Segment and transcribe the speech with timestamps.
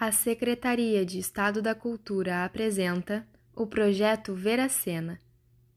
[0.00, 5.20] A Secretaria de Estado da Cultura apresenta o projeto Veracena.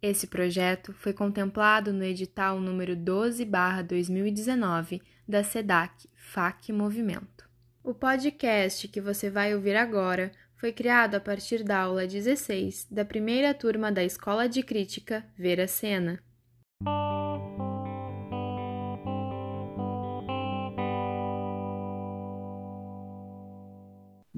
[0.02, 7.50] Esse projeto foi contemplado no edital número 12/2019 da SEDAC FAC Movimento.
[7.84, 13.04] O podcast que você vai ouvir agora foi criado a partir da aula 16 da
[13.04, 16.24] primeira turma da Escola de Crítica Veracena.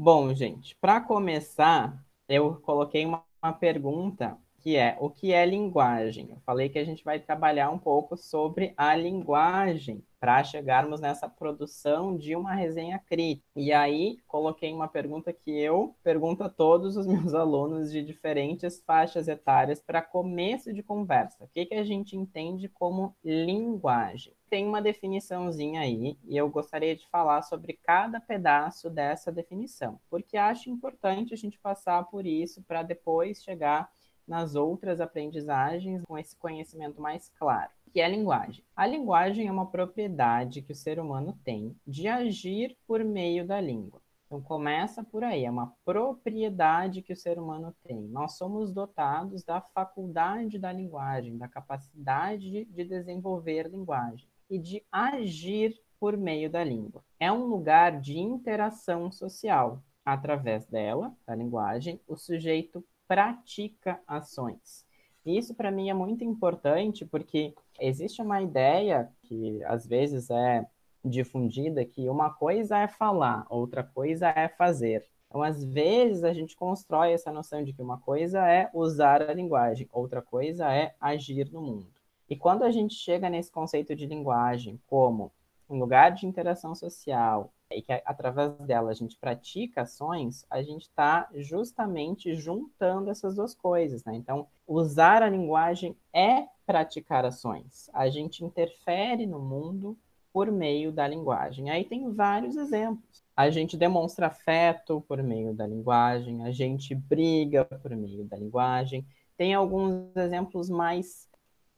[0.05, 6.27] Bom, gente, para começar, eu coloquei uma, uma, pergunta que é o que é linguagem?
[6.31, 11.29] Eu falei que a gente vai trabalhar um pouco sobre a linguagem para chegarmos nessa
[11.29, 13.45] produção de uma resenha crítica.
[13.55, 18.81] E aí coloquei uma pergunta que eu pergunto a todos os meus alunos de diferentes
[18.87, 21.43] faixas etárias para começo de conversa.
[21.43, 24.33] O que, que a gente entende como linguagem?
[24.49, 30.37] Tem uma definiçãozinha aí e eu gostaria de falar sobre cada pedaço dessa definição, porque
[30.37, 33.91] acho importante a gente passar por isso para depois chegar
[34.27, 38.61] nas outras aprendizagens com esse conhecimento mais claro que é a linguagem?
[38.75, 43.61] A linguagem é uma propriedade que o ser humano tem de agir por meio da
[43.61, 44.01] língua.
[44.25, 48.01] Então começa por aí, é uma propriedade que o ser humano tem.
[48.09, 55.73] Nós somos dotados da faculdade da linguagem, da capacidade de desenvolver linguagem e de agir
[55.97, 57.01] por meio da língua.
[57.17, 59.81] É um lugar de interação social.
[60.03, 64.85] Através dela, da linguagem, o sujeito pratica ações.
[65.25, 70.65] Isso para mim é muito importante porque existe uma ideia que às vezes é
[71.03, 75.05] difundida que uma coisa é falar, outra coisa é fazer.
[75.27, 79.33] Então, às vezes, a gente constrói essa noção de que uma coisa é usar a
[79.33, 81.87] linguagem, outra coisa é agir no mundo.
[82.29, 85.31] E quando a gente chega nesse conceito de linguagem como
[85.69, 90.83] um lugar de interação social, e que através dela a gente pratica ações, a gente
[90.83, 94.15] está justamente juntando essas duas coisas, né?
[94.15, 97.89] Então, usar a linguagem é praticar ações.
[97.93, 99.97] A gente interfere no mundo
[100.31, 101.69] por meio da linguagem.
[101.69, 103.23] Aí tem vários exemplos.
[103.35, 109.05] A gente demonstra afeto por meio da linguagem, a gente briga por meio da linguagem.
[109.37, 111.27] Tem alguns exemplos mais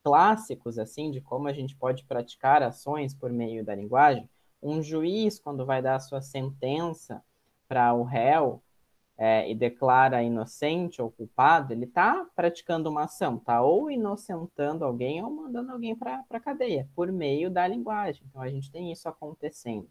[0.04, 4.30] clássicos assim de como a gente pode praticar ações por meio da linguagem
[4.62, 7.24] um juiz, quando vai dar a sua sentença
[7.68, 8.62] para o réu
[9.18, 15.24] é, e declara inocente ou culpado, ele está praticando uma ação, está ou inocentando alguém
[15.24, 18.24] ou mandando alguém para a cadeia, por meio da linguagem.
[18.30, 19.90] Então, a gente tem isso acontecendo.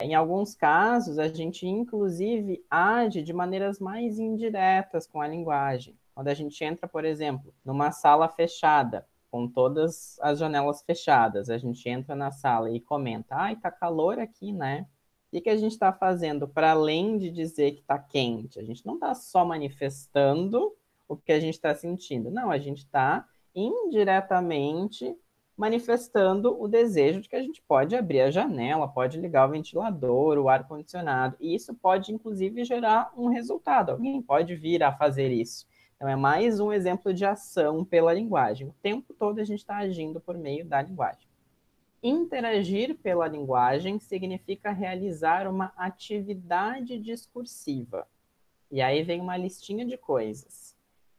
[0.00, 5.96] Em alguns casos, a gente, inclusive, age de maneiras mais indiretas com a linguagem.
[6.14, 11.50] Quando a gente entra, por exemplo, numa sala fechada, com todas as janelas fechadas.
[11.50, 14.86] A gente entra na sala e comenta: ai, tá calor aqui, né?
[15.32, 18.60] O que, a gente está fazendo para além de dizer que está quente?
[18.60, 20.72] A gente não está só manifestando
[21.08, 22.30] o que a gente está sentindo.
[22.30, 25.12] Não, a gente está indiretamente
[25.56, 30.38] manifestando o desejo de que a gente pode abrir a janela, pode ligar o ventilador,
[30.38, 31.36] o ar-condicionado.
[31.40, 33.90] E isso pode, inclusive, gerar um resultado.
[33.90, 35.66] Alguém pode vir a fazer isso.
[36.04, 38.68] Então, é mais um exemplo de ação pela linguagem.
[38.68, 41.26] O tempo todo a gente está agindo por meio da linguagem.
[42.02, 48.06] Interagir pela linguagem significa realizar uma atividade discursiva.
[48.70, 50.76] E aí vem uma listinha de coisas.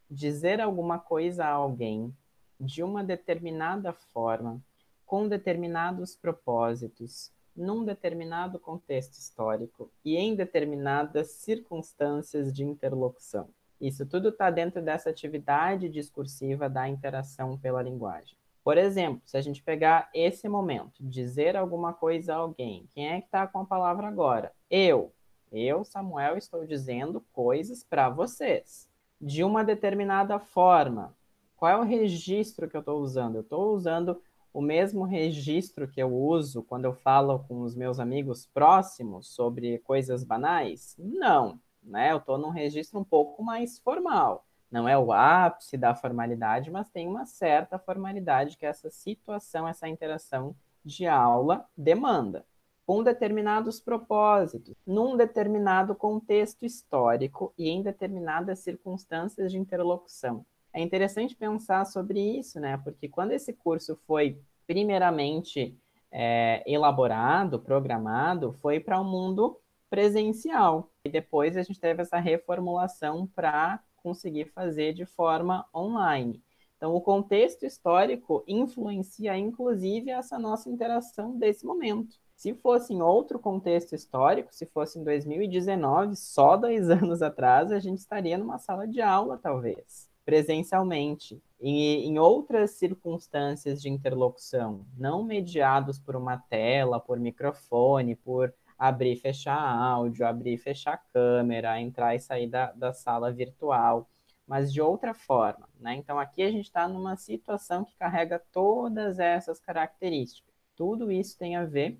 [0.07, 2.15] Dizer alguma coisa a alguém
[2.59, 4.61] de uma determinada forma,
[5.03, 13.49] com determinados propósitos, num determinado contexto histórico e em determinadas circunstâncias de interlocução.
[13.79, 18.37] Isso tudo está dentro dessa atividade discursiva da interação pela linguagem.
[18.63, 23.19] Por exemplo, se a gente pegar esse momento, dizer alguma coisa a alguém, quem é
[23.19, 24.51] que está com a palavra agora?
[24.69, 25.13] Eu.
[25.51, 28.89] Eu, Samuel, estou dizendo coisas para vocês.
[29.21, 31.15] De uma determinada forma.
[31.55, 33.35] Qual é o registro que eu estou usando?
[33.35, 34.19] Eu estou usando
[34.51, 39.77] o mesmo registro que eu uso quando eu falo com os meus amigos próximos sobre
[39.79, 40.95] coisas banais?
[40.97, 42.11] Não né?
[42.11, 44.45] Eu estou num registro um pouco mais formal.
[44.71, 49.87] Não é o ápice da formalidade, mas tem uma certa formalidade que essa situação, essa
[49.87, 52.45] interação de aula demanda,
[52.85, 60.45] com determinados propósitos, num determinado contexto histórico e em determinadas circunstâncias de interlocução.
[60.71, 62.77] É interessante pensar sobre isso, né?
[62.77, 65.75] Porque quando esse curso foi primeiramente
[66.11, 69.59] é, elaborado, programado, foi para o um mundo
[69.89, 70.91] presencial.
[71.05, 76.43] E depois a gente teve essa reformulação para conseguir fazer de forma online.
[76.77, 82.15] Então, o contexto histórico influencia, inclusive, essa nossa interação desse momento.
[82.35, 87.79] Se fosse em outro contexto histórico, se fosse em 2019, só dois anos atrás, a
[87.79, 95.23] gente estaria numa sala de aula, talvez, presencialmente, em, em outras circunstâncias de interlocução, não
[95.23, 101.79] mediados por uma tela, por microfone, por abrir e fechar áudio, abrir e fechar câmera,
[101.79, 104.09] entrar e sair da, da sala virtual,
[104.47, 105.67] mas de outra forma.
[105.79, 105.95] Né?
[105.95, 110.53] Então, aqui a gente está numa situação que carrega todas essas características.
[110.75, 111.97] Tudo isso tem a ver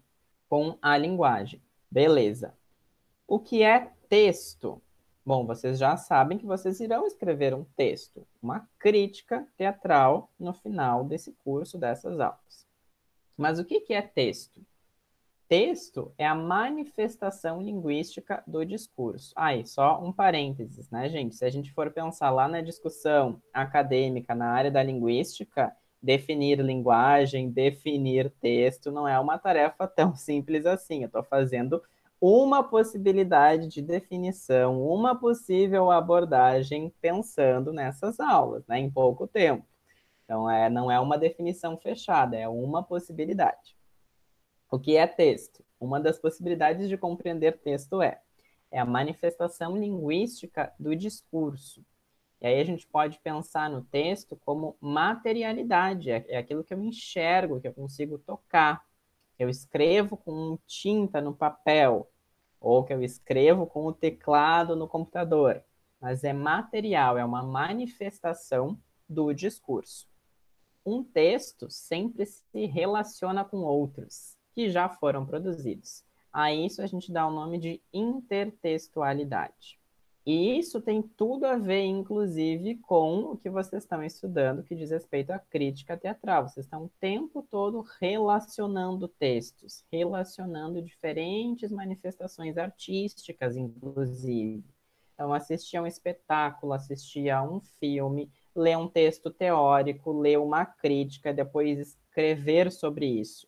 [0.50, 1.62] com a linguagem.
[1.90, 2.54] Beleza.
[3.28, 4.82] O que é texto?
[5.26, 11.04] Bom, vocês já sabem que vocês irão escrever um texto, uma crítica teatral no final
[11.04, 12.68] desse curso, dessas aulas.
[13.36, 14.64] Mas o que é texto?
[15.48, 19.32] Texto é a manifestação linguística do discurso.
[19.36, 21.36] Aí, só um parênteses, né, gente?
[21.36, 25.72] Se a gente for pensar lá na discussão acadêmica na área da linguística,
[26.02, 31.02] definir linguagem, definir texto, não é uma tarefa tão simples assim.
[31.02, 31.82] Eu estou fazendo
[32.20, 39.64] uma possibilidade de definição, uma possível abordagem pensando nessas aulas, né, em pouco tempo.
[40.24, 43.76] Então, é, não é uma definição fechada, é uma possibilidade.
[44.76, 45.64] O que é texto?
[45.80, 48.20] Uma das possibilidades de compreender texto é,
[48.70, 51.82] é a manifestação linguística do discurso.
[52.42, 56.84] E aí a gente pode pensar no texto como materialidade, é, é aquilo que eu
[56.84, 58.86] enxergo, que eu consigo tocar.
[59.40, 62.12] Eu escrevo com tinta no papel,
[62.60, 65.64] ou que eu escrevo com o teclado no computador.
[66.02, 70.06] Mas é material, é uma manifestação do discurso.
[70.86, 76.04] Um texto sempre se relaciona com outros que já foram produzidos.
[76.32, 79.78] A isso a gente dá o nome de intertextualidade.
[80.26, 84.90] E isso tem tudo a ver, inclusive, com o que vocês estão estudando, que diz
[84.90, 86.48] respeito à crítica teatral.
[86.48, 94.64] Vocês estão o tempo todo relacionando textos, relacionando diferentes manifestações artísticas, inclusive.
[95.14, 100.66] Então, assistir a um espetáculo, assistir a um filme, ler um texto teórico, ler uma
[100.66, 103.48] crítica, depois escrever sobre isso.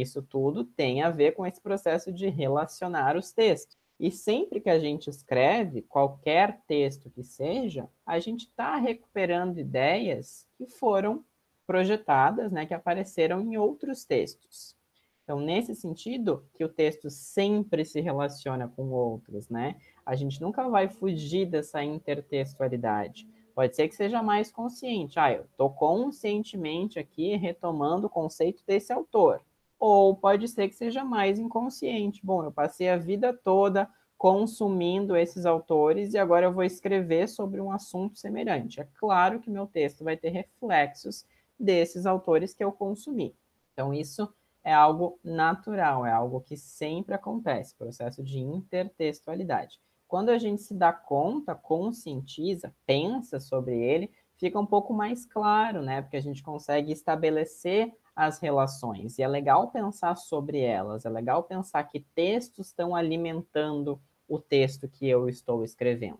[0.00, 3.76] Isso tudo tem a ver com esse processo de relacionar os textos.
[3.98, 10.46] E sempre que a gente escreve, qualquer texto que seja, a gente está recuperando ideias
[10.56, 11.24] que foram
[11.66, 14.76] projetadas, né, que apareceram em outros textos.
[15.24, 19.74] Então, nesse sentido, que o texto sempre se relaciona com outros, né?
[20.06, 23.28] A gente nunca vai fugir dessa intertextualidade.
[23.52, 25.18] Pode ser que seja mais consciente.
[25.18, 29.42] Ah, eu estou conscientemente aqui retomando o conceito desse autor
[29.78, 32.24] ou pode ser que seja mais inconsciente.
[32.24, 37.60] Bom, eu passei a vida toda consumindo esses autores e agora eu vou escrever sobre
[37.60, 38.80] um assunto semelhante.
[38.80, 41.24] É claro que meu texto vai ter reflexos
[41.58, 43.34] desses autores que eu consumi.
[43.72, 44.28] Então, isso
[44.64, 49.78] é algo natural, é algo que sempre acontece, processo de intertextualidade.
[50.08, 55.82] Quando a gente se dá conta, conscientiza, pensa sobre ele, fica um pouco mais claro,
[55.82, 56.02] né?
[56.02, 59.16] Porque a gente consegue estabelecer as relações.
[59.16, 64.88] E é legal pensar sobre elas, é legal pensar que textos estão alimentando o texto
[64.88, 66.18] que eu estou escrevendo.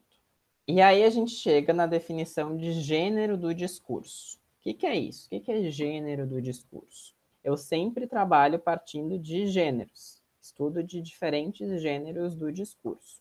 [0.66, 4.36] E aí a gente chega na definição de gênero do discurso.
[4.36, 5.26] O que, que é isso?
[5.26, 7.16] O que, que é gênero do discurso?
[7.42, 13.20] Eu sempre trabalho partindo de gêneros, estudo de diferentes gêneros do discurso.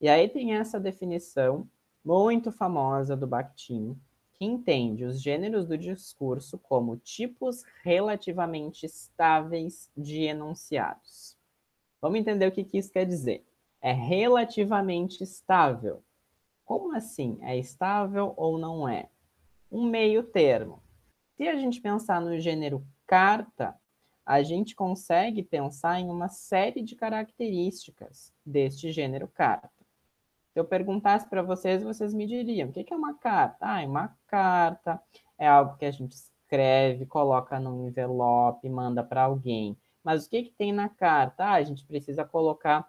[0.00, 1.68] E aí tem essa definição
[2.04, 3.98] muito famosa do Bakhtin,
[4.34, 11.36] que entende os gêneros do discurso como tipos relativamente estáveis de enunciados.
[12.00, 13.44] Vamos entender o que, que isso quer dizer.
[13.80, 16.02] É relativamente estável.
[16.64, 17.38] Como assim?
[17.42, 19.08] É estável ou não é?
[19.70, 20.82] Um meio termo.
[21.36, 23.74] Se a gente pensar no gênero carta,
[24.24, 29.73] a gente consegue pensar em uma série de características deste gênero carta.
[30.54, 33.56] Se eu perguntasse para vocês, vocês me diriam: o que é uma carta?
[33.60, 35.02] Ah, é uma carta
[35.36, 39.76] é algo que a gente escreve, coloca num envelope, manda para alguém.
[40.04, 41.44] Mas o que, que tem na carta?
[41.44, 42.88] Ah, a gente precisa colocar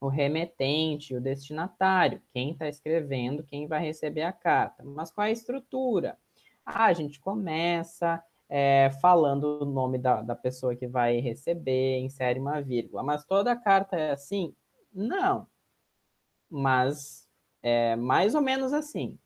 [0.00, 4.82] o remetente, o destinatário, quem está escrevendo, quem vai receber a carta.
[4.82, 6.16] Mas qual é a estrutura?
[6.64, 12.40] Ah, a gente começa é, falando o nome da, da pessoa que vai receber, insere
[12.40, 13.02] uma vírgula.
[13.02, 14.54] Mas toda carta é assim?
[14.90, 15.46] Não
[16.50, 17.28] mas
[17.62, 19.18] é mais ou menos assim.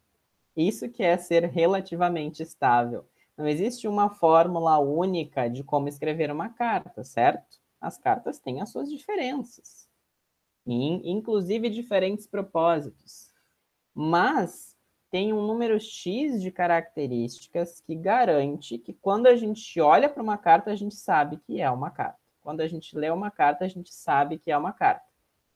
[0.57, 3.07] Isso que é ser relativamente estável.
[3.37, 7.59] Não existe uma fórmula única de como escrever uma carta, certo?
[7.81, 9.89] As cartas têm as suas diferenças,
[10.67, 13.31] inclusive diferentes propósitos.
[13.95, 14.77] Mas
[15.11, 20.39] tem um número X de características que garante que quando a gente olha para uma
[20.39, 22.21] carta, a gente sabe que é uma carta.
[22.43, 25.10] Quando a gente lê uma carta, a gente sabe que é uma carta.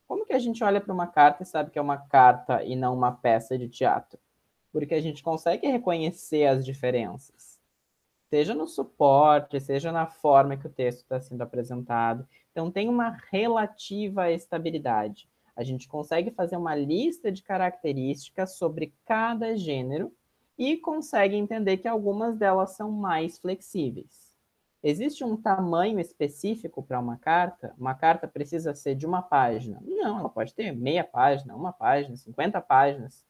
[0.06, 2.76] Como que a gente olha para uma carta e sabe que é uma carta e
[2.76, 4.18] não uma peça de teatro?
[4.73, 7.58] Porque a gente consegue reconhecer as diferenças.
[8.28, 12.26] Seja no suporte, seja na forma que o texto está sendo apresentado.
[12.50, 15.28] Então, tem uma relativa estabilidade.
[15.56, 20.12] A gente consegue fazer uma lista de características sobre cada gênero
[20.58, 24.33] e consegue entender que algumas delas são mais flexíveis.
[24.86, 27.74] Existe um tamanho específico para uma carta?
[27.78, 29.80] Uma carta precisa ser de uma página?
[29.82, 33.24] Não, ela pode ter meia página, uma página, 50 páginas.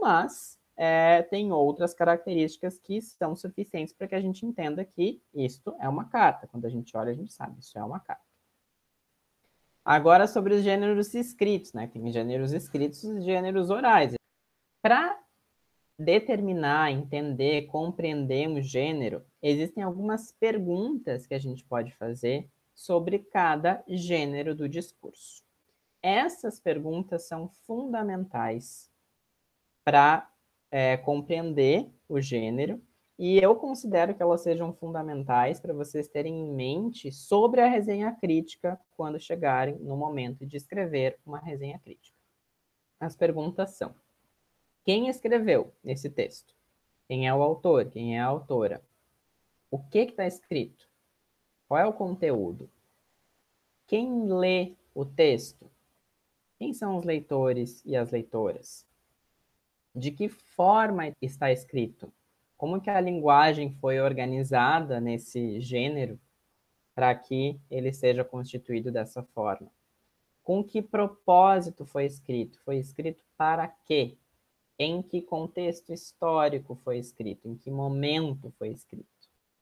[0.00, 5.76] Mas é, tem outras características que são suficientes para que a gente entenda que isto
[5.78, 6.48] é uma carta.
[6.48, 8.24] Quando a gente olha, a gente sabe, isso é uma carta.
[9.84, 11.88] Agora, sobre os gêneros escritos, né?
[11.88, 14.14] Tem gêneros escritos e gêneros orais.
[14.80, 15.22] Para
[15.98, 23.82] determinar, entender, compreender um gênero, existem algumas perguntas que a gente pode fazer sobre cada
[23.88, 25.42] gênero do discurso.
[26.02, 28.90] Essas perguntas são fundamentais
[29.84, 30.28] para
[30.70, 32.82] é, compreender o gênero
[33.16, 38.10] e eu considero que elas sejam fundamentais para vocês terem em mente sobre a resenha
[38.12, 42.16] crítica quando chegarem no momento de escrever uma resenha crítica.
[42.98, 43.94] As perguntas são:
[44.84, 46.54] quem escreveu esse texto?
[47.08, 47.86] Quem é o autor?
[47.90, 48.82] Quem é a autora?
[49.70, 50.86] O que está escrito?
[51.66, 52.70] Qual é o conteúdo?
[53.86, 55.70] Quem lê o texto?
[56.58, 58.86] Quem são os leitores e as leitoras?
[59.94, 62.12] De que forma está escrito?
[62.56, 66.20] Como que a linguagem foi organizada nesse gênero
[66.94, 69.70] para que ele seja constituído dessa forma?
[70.42, 72.60] Com que propósito foi escrito?
[72.60, 74.18] Foi escrito para quê?
[74.78, 79.08] Em que contexto histórico foi escrito, em que momento foi escrito.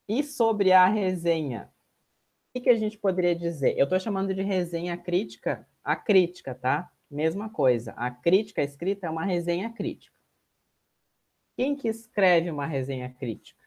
[0.08, 1.70] E sobre a resenha,
[2.54, 3.78] o que, a gente poderia dizer?
[3.78, 6.90] Eu estou chamando de resenha crítica a crítica, tá?
[7.10, 7.92] Mesma coisa.
[7.92, 10.16] A crítica escrita é uma resenha crítica.
[11.56, 13.62] Quem que escreve uma resenha crítica?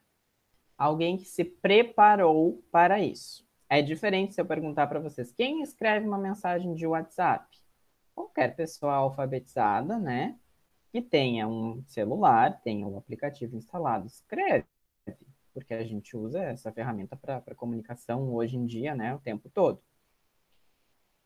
[0.77, 3.45] Alguém que se preparou para isso.
[3.69, 7.45] É diferente se eu perguntar para vocês quem escreve uma mensagem de WhatsApp?
[8.13, 10.37] Qualquer pessoa alfabetizada, né?
[10.95, 14.65] Que tenha um celular, tenha um aplicativo instalado, escreve,
[15.53, 19.81] porque a gente usa essa ferramenta para comunicação hoje em dia, né, o tempo todo.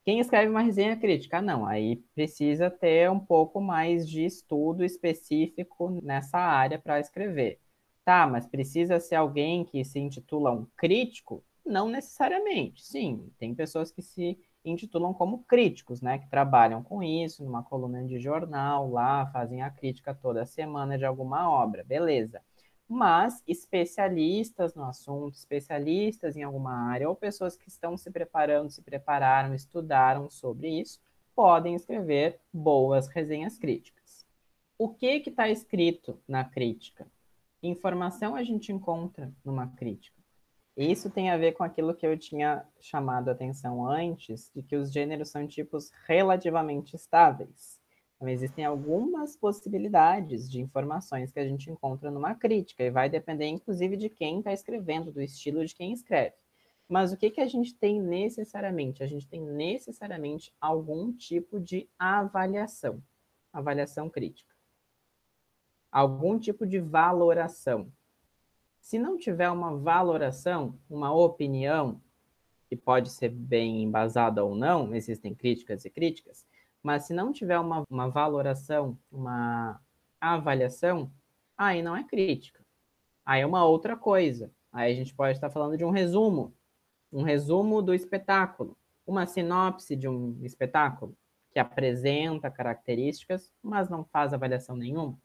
[0.04, 1.40] Quem escreve uma resenha crítica?
[1.40, 7.60] Não, aí precisa ter um pouco mais de estudo específico nessa área para escrever.
[8.04, 11.44] Tá, mas precisa ser alguém que se intitula um crítico?
[11.64, 12.84] Não necessariamente.
[12.84, 14.36] Sim, tem pessoas que se
[14.70, 19.70] intitulam como críticos, né, que trabalham com isso numa coluna de jornal, lá fazem a
[19.70, 22.42] crítica toda semana de alguma obra, beleza.
[22.88, 28.82] Mas especialistas no assunto, especialistas em alguma área, ou pessoas que estão se preparando, se
[28.82, 31.00] prepararam, estudaram sobre isso,
[31.36, 34.26] podem escrever boas resenhas críticas.
[34.78, 37.06] O que está escrito na crítica?
[37.62, 40.20] Informação a gente encontra numa crítica.
[40.80, 44.78] Isso tem a ver com aquilo que eu tinha chamado a atenção antes, de que
[44.78, 47.78] os gêneros são tipos relativamente estáveis.
[48.16, 53.48] Então, existem algumas possibilidades de informações que a gente encontra numa crítica, e vai depender,
[53.48, 56.36] inclusive, de quem está escrevendo, do estilo de quem escreve.
[56.88, 59.04] Mas o que, que a gente tem necessariamente?
[59.04, 63.04] A gente tem necessariamente algum tipo de avaliação,
[63.52, 64.56] avaliação crítica.
[65.92, 67.92] Algum tipo de valoração.
[68.80, 72.02] Se não tiver uma valoração, uma opinião,
[72.68, 76.46] que pode ser bem embasada ou não, existem críticas e críticas,
[76.84, 79.82] mas se não tiver uma, uma valoração, uma
[80.22, 81.12] avaliação,
[81.58, 82.64] aí não é crítica.
[83.26, 84.52] Aí é uma outra coisa.
[84.72, 86.54] Aí a gente pode estar falando de um resumo,
[87.12, 91.18] um resumo do espetáculo, uma sinopse de um espetáculo
[91.52, 95.18] que apresenta características, mas não faz avaliação nenhuma.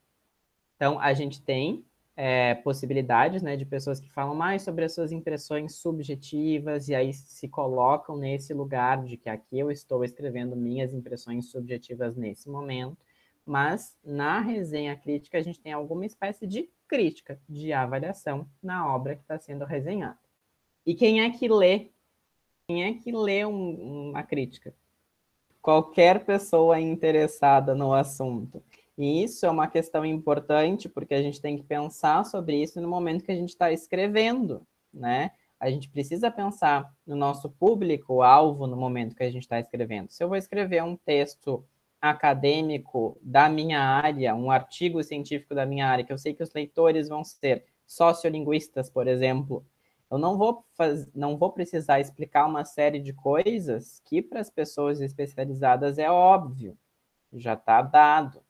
[0.77, 1.85] Então, a gente tem
[2.17, 7.13] é, possibilidades, né, de pessoas que falam mais sobre as suas impressões subjetivas e aí
[7.13, 12.97] se colocam nesse lugar de que aqui eu estou escrevendo minhas impressões subjetivas nesse momento,
[13.45, 19.17] mas na resenha crítica a gente tem alguma espécie de crítica, de avaliação na obra
[19.17, 20.19] que está sendo resenhada.
[20.87, 21.91] E quem é que lê?
[22.69, 24.75] Quem é que lê um, uma crítica?
[25.61, 28.63] Qualquer pessoa interessada no assunto.
[28.97, 32.89] E isso é uma questão importante, porque a gente tem que pensar sobre isso no
[32.89, 35.33] momento que a gente está escrevendo, né?
[35.59, 40.11] A gente precisa pensar no nosso público-alvo no momento que a gente está escrevendo.
[40.11, 41.65] Se eu vou escrever um texto
[42.01, 46.53] acadêmico da minha área, um artigo científico da minha área, que eu sei que os
[46.53, 49.65] leitores vão ser sociolinguistas, por exemplo,
[50.11, 51.11] Eu não vou, faz...
[51.15, 56.77] não vou precisar explicar uma série de coisas que para as pessoas especializadas é óbvio,
[57.33, 58.43] já está dado.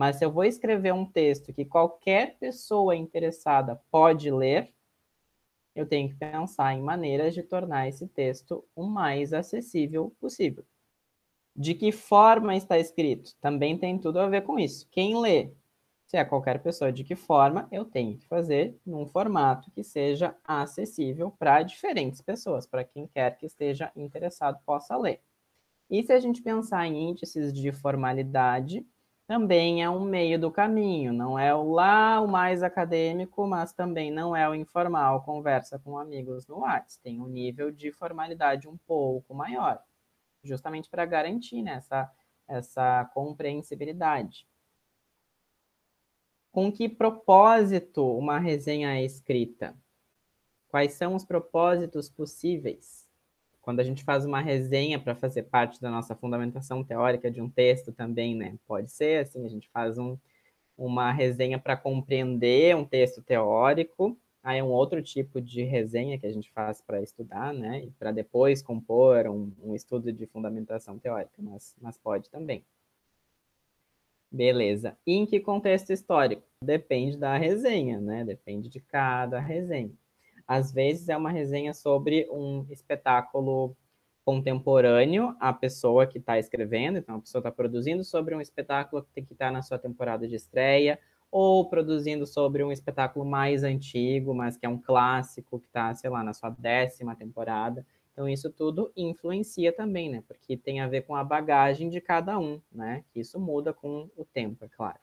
[0.00, 4.72] Mas se eu vou escrever um texto que qualquer pessoa interessada pode ler,
[5.74, 10.64] eu tenho que pensar em maneiras de tornar esse texto o mais acessível possível.
[11.54, 13.36] De que forma está escrito?
[13.42, 14.88] Também tem tudo a ver com isso.
[14.90, 15.52] Quem lê?
[16.06, 20.34] Se é qualquer pessoa, de que forma eu tenho que fazer num formato que seja
[20.42, 25.20] acessível para diferentes pessoas, para quem quer que esteja interessado possa ler.
[25.90, 28.82] E se a gente pensar em índices de formalidade,
[29.30, 34.10] também é um meio do caminho, não é o lá o mais acadêmico, mas também
[34.10, 37.00] não é o informal, conversa com amigos no WhatsApp.
[37.00, 39.80] Tem um nível de formalidade um pouco maior,
[40.42, 42.10] justamente para garantir né, essa,
[42.48, 44.48] essa compreensibilidade.
[46.50, 49.78] Com que propósito uma resenha é escrita?
[50.66, 52.99] Quais são os propósitos possíveis?
[53.62, 57.48] Quando a gente faz uma resenha para fazer parte da nossa fundamentação teórica de um
[57.48, 58.56] texto também, né?
[58.66, 60.16] Pode ser assim, a gente faz um,
[60.76, 66.26] uma resenha para compreender um texto teórico, aí é um outro tipo de resenha que
[66.26, 67.84] a gente faz para estudar, né?
[67.84, 72.64] E para depois compor um, um, estudo de fundamentação teórica, mas, mas pode também.
[74.32, 74.96] Beleza.
[75.06, 76.42] E em que contexto histórico?
[76.62, 78.24] Depende da resenha, né?
[78.24, 79.92] Depende de cada resenha.
[80.50, 83.76] Às vezes é uma resenha sobre um espetáculo
[84.24, 89.12] contemporâneo à pessoa que está escrevendo, então a pessoa está produzindo sobre um espetáculo que
[89.12, 90.98] tem que estar tá na sua temporada de estreia,
[91.30, 96.10] ou produzindo sobre um espetáculo mais antigo, mas que é um clássico que está, sei
[96.10, 97.86] lá, na sua décima temporada.
[98.12, 100.24] Então isso tudo influencia também, né?
[100.26, 103.04] Porque tem a ver com a bagagem de cada um, né?
[103.14, 104.98] Isso muda com o tempo, é claro.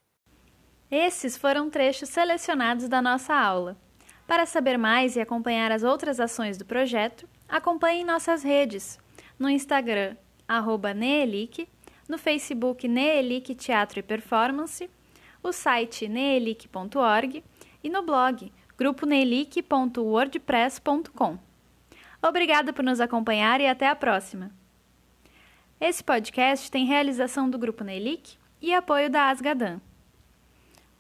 [0.92, 3.87] Esses foram trechos selecionados da nossa aula.
[4.28, 9.00] Para saber mais e acompanhar as outras ações do projeto, acompanhe nossas redes.
[9.40, 11.66] No Instagram, arroba Neelic,
[12.10, 14.90] no Facebook Neelic Teatro e Performance,
[15.42, 17.42] o site neelic.org
[17.84, 21.40] e no blog gruponeelic.wordpress.com.
[22.22, 24.52] Obrigada por nos acompanhar e até a próxima!
[25.80, 29.80] Esse podcast tem realização do Grupo Neelic e apoio da Asgadan.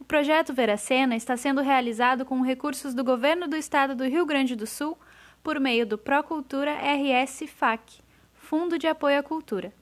[0.07, 4.55] O projeto Veracena está sendo realizado com recursos do Governo do Estado do Rio Grande
[4.55, 4.97] do Sul
[5.43, 7.99] por meio do Procultura RS FAC,
[8.33, 9.73] Fundo de Apoio à Cultura.